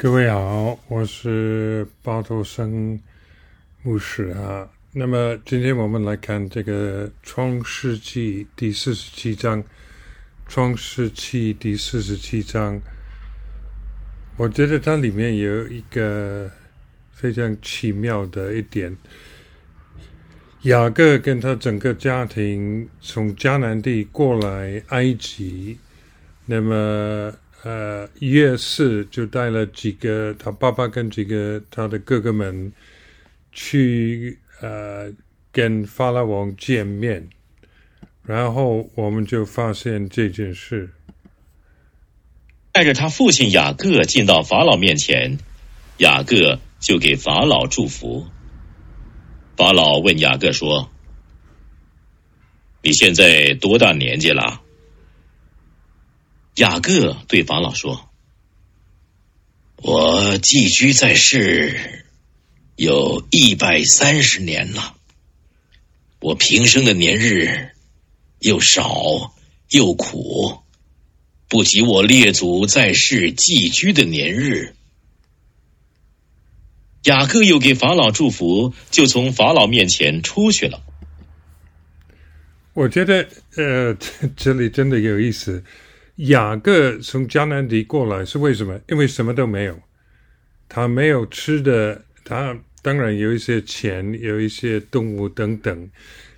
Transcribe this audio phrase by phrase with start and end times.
[0.00, 3.00] 各位好，我是巴头生
[3.82, 4.70] 牧师啊。
[4.92, 9.60] 那么今天我们来看这个《创世纪》第四十七章，
[10.46, 12.80] 《创世纪》第四十七章，
[14.36, 16.48] 我觉得它里面有一个
[17.10, 18.96] 非常奇妙的一点：
[20.62, 25.76] 雅各跟他整个家庭从迦南地过来埃及，
[26.46, 27.34] 那么。
[28.20, 32.72] 呃，约瑟就带了几个他爸爸跟几个他的哥哥们
[33.52, 35.12] 去呃
[35.52, 37.28] 跟法老王见面，
[38.22, 40.90] 然后我们就发现这件事。
[42.72, 45.38] 带着他父亲雅各进到法老面前，
[45.96, 48.26] 雅各就给法老祝福。
[49.56, 50.88] 法老问雅各说
[52.82, 54.62] ：“你现在多大年纪了？”
[56.54, 58.07] 雅各对法老说
[59.80, 62.04] ：“我寄居在世
[62.74, 64.96] 有一百三十年了，
[66.20, 67.70] 我平生的年日
[68.40, 69.34] 又少
[69.70, 70.58] 又苦，
[71.48, 74.74] 不及我列祖在世寄居的年日。”
[77.04, 80.82] 雅各又给法老祝福，就从法老面前出去了。
[82.74, 83.96] 我觉得，呃，
[84.36, 85.62] 这里真的有意思。
[86.18, 88.80] 雅各从迦南地过来是为什么？
[88.88, 89.80] 因为什么都没有，
[90.68, 95.90] 他没有吃的，他当然有一些钱，有一些动物等等，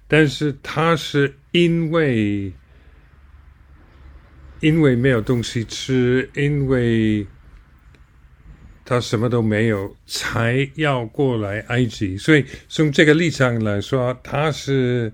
[0.06, 2.52] 但是他是因为
[4.60, 7.26] 因为没有东西吃，因为
[8.84, 12.18] 他什么都没有，才要过来埃及。
[12.18, 15.10] 所以从这个立场来说，他是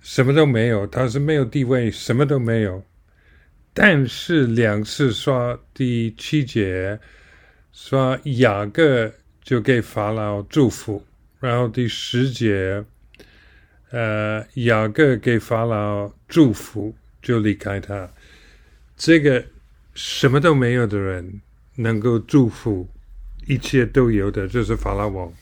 [0.00, 2.84] 什么都没有，他是没有地位，什么都没有。
[3.76, 6.96] 但是两次说第七节
[7.72, 11.04] 说雅各就给法老祝福，
[11.40, 12.84] 然后第十节，
[13.90, 18.08] 呃，雅各给法老祝福就离开他。
[18.96, 19.44] 这个
[19.94, 21.40] 什么都没有的人
[21.74, 22.88] 能够祝福
[23.46, 25.32] 一切都有的，就是法老王。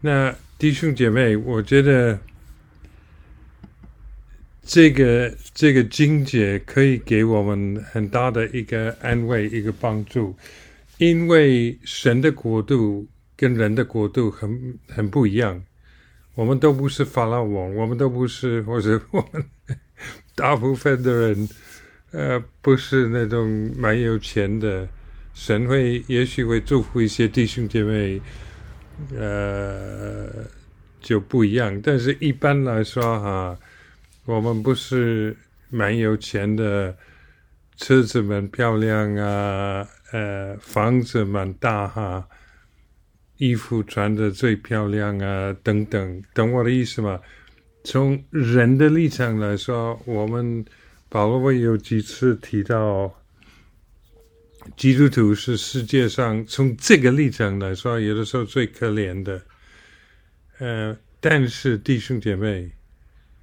[0.00, 2.18] 那弟兄姐妹，我觉得。
[4.68, 10.36] 这个这个境界可以给我们很大的一个安慰，一个帮助，
[10.98, 15.64] 因为神的国度跟人的国度很很不一样。
[16.34, 19.42] 我们都不是法老王，我们都不是，或者我们
[20.34, 21.48] 大部分的人，
[22.10, 24.86] 呃，不是那种蛮有钱的。
[25.32, 28.20] 神会也许会祝福一些弟兄姐妹，
[29.16, 30.28] 呃，
[31.00, 31.80] 就不一样。
[31.82, 33.58] 但是一般来说，哈。
[34.28, 35.34] 我们不是
[35.70, 36.94] 蛮有钱的，
[37.78, 42.28] 车子蛮漂亮啊，呃，房子蛮大哈，
[43.38, 47.18] 衣服穿的最漂亮啊，等等，懂我的意思吗？
[47.84, 50.62] 从人的立场来说，我们
[51.08, 53.10] 保罗会有几次提到，
[54.76, 59.40] 基督徒是世界上从这个立场来说，有的时候最可怜的，
[60.58, 62.70] 呃，但是弟兄姐妹。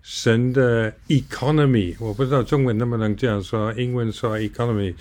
[0.07, 4.93] 神的 economy，我不知道中文能不能这样说，英文说 economy，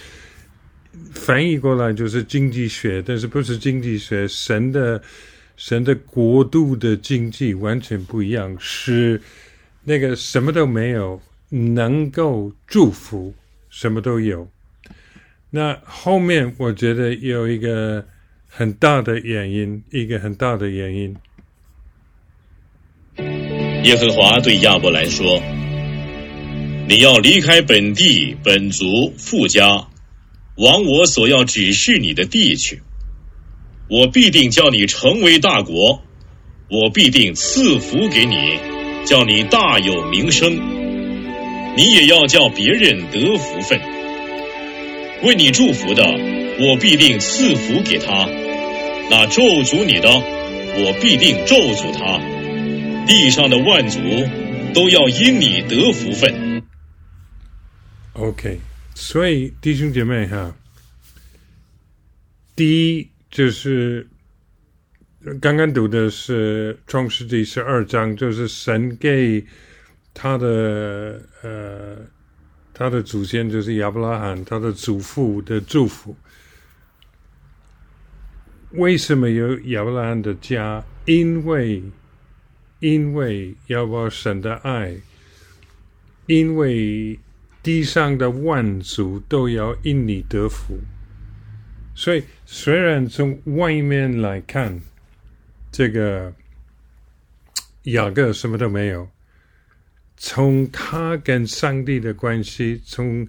[1.12, 5.02] 翻译过来就是经济学，但是不是经济学，神的
[5.58, 9.20] 神的国度的经济完全不一样，是
[9.82, 13.34] 那个什么都没有，能够祝福，
[13.68, 14.48] 什么都有。
[15.50, 18.02] 那后面我觉得有一个
[18.48, 21.14] 很大的原因，一个很大的原因。
[23.84, 25.42] 耶和华对亚伯兰说
[26.88, 29.88] ：“你要离开本地、本族、富家，
[30.56, 32.80] 往我所要指示你的地去。
[33.90, 36.02] 我必定叫你成为大国，
[36.70, 38.58] 我必定赐福给你，
[39.04, 40.58] 叫你大有名声。
[41.76, 43.78] 你也要叫别人得福分。
[45.24, 46.02] 为你祝福的，
[46.58, 48.26] 我必定赐福给他；
[49.10, 52.18] 那咒诅你的，我必定咒诅他。”
[53.06, 53.98] 地上的万族
[54.74, 56.62] 都要因你得福分。
[58.14, 58.58] OK，
[58.94, 60.54] 所以弟兄姐妹哈，
[62.56, 64.06] 第一就是
[65.40, 69.44] 刚刚读的是创世纪十二章，就是神给
[70.14, 71.96] 他的呃
[72.72, 76.16] 他的祖先就是亚伯拉罕他的祖父的祝福。
[78.70, 80.82] 为什么有亚伯拉罕的家？
[81.06, 81.82] 因为
[82.84, 84.94] 因为要我神的爱，
[86.26, 87.18] 因为
[87.62, 90.78] 地上的万族都要因你得福，
[91.94, 94.78] 所以虽然从外面来看，
[95.72, 96.30] 这个
[97.84, 99.08] 雅各什么都没有，
[100.18, 103.26] 从他跟上帝的关系，从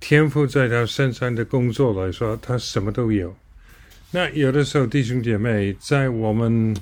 [0.00, 3.36] 天赋在他身上的工作来说，他什么都有。
[4.10, 6.74] 那有的时候，弟兄姐妹，在我们，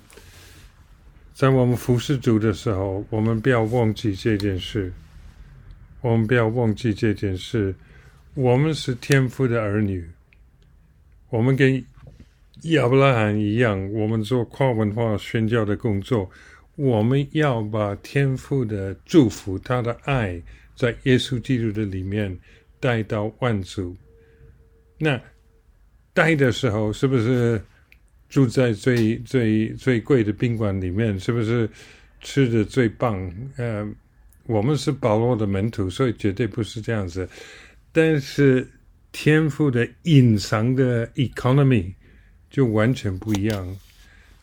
[1.42, 4.92] 在我们服侍主的时候，我们不要忘记这件事。
[6.00, 7.74] 我们不要忘记这件事。
[8.34, 10.08] 我们是天父的儿女，
[11.30, 11.84] 我们跟
[12.70, 16.30] 亚伯拉罕一样，我们做跨文化宣教的工作。
[16.76, 20.40] 我们要把天父的祝福、他的爱，
[20.76, 22.38] 在耶稣基督的里面
[22.78, 23.96] 带到万族。
[24.96, 25.20] 那。
[26.14, 27.60] 待的时候是不是
[28.32, 31.20] 住在最最最贵的宾馆里面？
[31.20, 31.68] 是不是
[32.22, 33.30] 吃的最棒？
[33.58, 33.86] 呃，
[34.46, 37.28] 我们是保罗的门徒，所以绝对不是这样子。
[37.92, 38.66] 但是
[39.12, 41.92] 天赋的隐藏的 economy
[42.48, 43.78] 就完全不一样。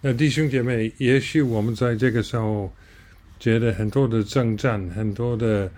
[0.02, 2.72] 那弟兄姐妹，也许我们在这个时候
[3.40, 5.72] 觉得很多的征战，很多的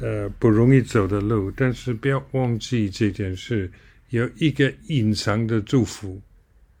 [0.00, 3.70] 呃不容易走的路，但是不要忘记这件事。
[4.08, 6.18] 有一个隐藏的祝福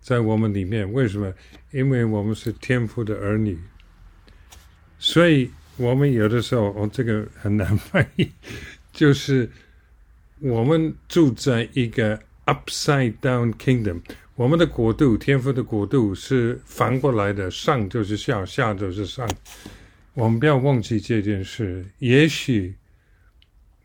[0.04, 1.32] 在我们里面，为什么？
[1.72, 3.58] 因为我们是天父的儿女，
[4.98, 8.30] 所以我们有的时候，哦，这个很难翻译，
[8.92, 9.50] 就是
[10.40, 13.98] 我们住在一个 upside down kingdom，
[14.34, 19.26] 我们的国度，天父的国度是反过来的，上就是下，下就是上，
[20.12, 21.84] 我们不要忘记这件事。
[22.00, 22.74] 也许。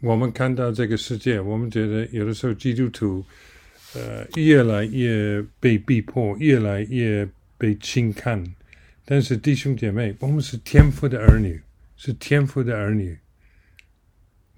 [0.02, 3.22] 我们看到这个世界，我们觉得有的时候基督徒，
[3.96, 7.28] 呃，越来越被逼迫，越来越
[7.58, 8.44] 被轻看。
[9.06, 11.60] 但是弟兄姐妹，我们是天父的儿女，
[11.96, 13.18] 是天父的儿女，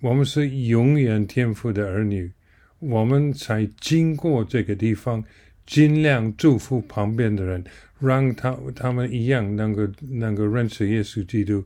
[0.01, 2.31] 我们是永远天父的儿女。
[2.79, 5.23] 我们才经过这个地方，
[5.65, 7.63] 尽量祝福旁边的人，
[7.99, 11.65] 让他他们一样能够能够认识耶稣基督，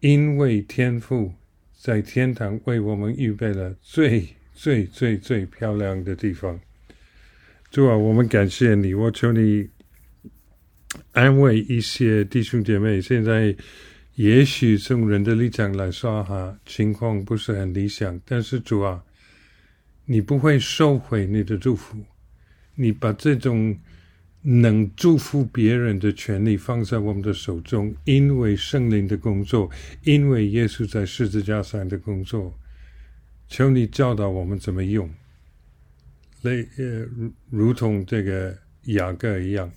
[0.00, 1.32] 因为天父。
[1.74, 4.24] 在天堂为我们预备了最
[4.54, 6.58] 最最最漂亮的地方。
[7.70, 9.68] 主啊，我们感谢你，我求你
[11.12, 13.00] 安慰一些弟兄姐妹。
[13.00, 13.54] 现在
[14.14, 19.02] 也许从人的立场来说，哈，情况不是很理想，但是主啊，
[20.04, 21.96] 你不会收回你的祝福，
[22.74, 23.76] 你把这种。
[24.44, 29.70] 能祝福别人的权利放在我们的手中，因为圣灵的工作，
[30.02, 32.52] 因为耶稣在十字架上的工作，
[33.52, 35.06] 求你教导我们怎么用，
[36.40, 39.70] 类呃如如同这个雅各一样，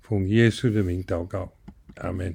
[0.00, 1.52] 奉耶稣的名祷告，
[1.96, 2.34] 阿门。